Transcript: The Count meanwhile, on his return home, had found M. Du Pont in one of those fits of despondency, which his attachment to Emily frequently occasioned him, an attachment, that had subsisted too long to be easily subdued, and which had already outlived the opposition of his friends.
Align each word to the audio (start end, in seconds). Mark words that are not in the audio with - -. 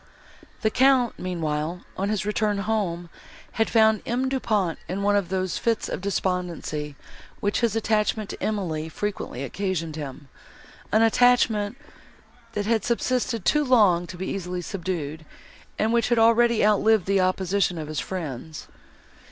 The 0.61 0.71
Count 0.71 1.19
meanwhile, 1.19 1.81
on 1.95 2.09
his 2.09 2.25
return 2.25 2.57
home, 2.57 3.11
had 3.51 3.69
found 3.69 4.01
M. 4.07 4.29
Du 4.29 4.39
Pont 4.39 4.79
in 4.89 5.03
one 5.03 5.15
of 5.15 5.29
those 5.29 5.59
fits 5.59 5.87
of 5.87 6.01
despondency, 6.01 6.95
which 7.39 7.59
his 7.59 7.75
attachment 7.75 8.31
to 8.31 8.41
Emily 8.41 8.89
frequently 8.89 9.43
occasioned 9.43 9.95
him, 9.95 10.27
an 10.91 11.03
attachment, 11.03 11.77
that 12.53 12.65
had 12.65 12.83
subsisted 12.83 13.45
too 13.45 13.63
long 13.63 14.07
to 14.07 14.17
be 14.17 14.25
easily 14.25 14.63
subdued, 14.63 15.23
and 15.77 15.93
which 15.93 16.09
had 16.09 16.17
already 16.17 16.65
outlived 16.65 17.05
the 17.05 17.21
opposition 17.21 17.77
of 17.77 17.87
his 17.87 17.99
friends. 17.99 18.67